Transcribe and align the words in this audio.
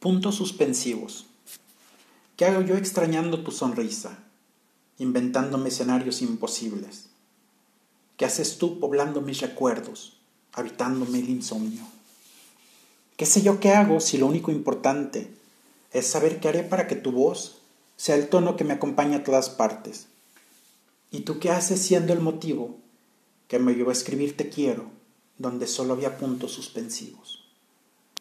Puntos 0.00 0.36
suspensivos. 0.36 1.26
¿Qué 2.38 2.46
hago 2.46 2.62
yo 2.62 2.78
extrañando 2.78 3.44
tu 3.44 3.50
sonrisa, 3.50 4.16
inventándome 4.96 5.68
escenarios 5.68 6.22
imposibles? 6.22 7.10
¿Qué 8.16 8.24
haces 8.24 8.56
tú 8.56 8.80
poblando 8.80 9.20
mis 9.20 9.42
recuerdos, 9.42 10.16
habitándome 10.54 11.18
el 11.18 11.28
insomnio? 11.28 11.82
¿Qué 13.18 13.26
sé 13.26 13.42
yo 13.42 13.60
qué 13.60 13.72
hago 13.72 14.00
si 14.00 14.16
lo 14.16 14.24
único 14.24 14.50
importante 14.50 15.30
es 15.92 16.06
saber 16.06 16.40
qué 16.40 16.48
haré 16.48 16.62
para 16.62 16.86
que 16.86 16.96
tu 16.96 17.12
voz 17.12 17.58
sea 17.98 18.14
el 18.14 18.30
tono 18.30 18.56
que 18.56 18.64
me 18.64 18.72
acompaña 18.72 19.18
a 19.18 19.24
todas 19.24 19.50
partes? 19.50 20.06
¿Y 21.10 21.20
tú 21.20 21.38
qué 21.40 21.50
haces 21.50 21.78
siendo 21.78 22.14
el 22.14 22.20
motivo 22.20 22.78
que 23.48 23.58
me 23.58 23.74
llevó 23.74 23.90
a 23.90 23.92
escribir 23.92 24.34
te 24.34 24.48
quiero, 24.48 24.86
donde 25.36 25.66
solo 25.66 25.92
había 25.92 26.16
puntos 26.16 26.52
suspensivos? 26.52 27.39